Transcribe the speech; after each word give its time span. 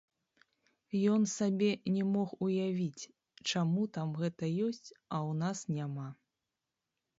Ён 1.15 1.21
сабе 1.31 1.67
не 1.97 2.03
мог 2.13 2.33
уявіць, 2.47 3.07
чаму 3.49 3.81
там 3.99 4.17
гэта 4.25 4.51
ёсць, 4.71 4.83
а 5.13 5.15
ў 5.29 5.39
нас 5.45 5.57
няма. 5.79 6.09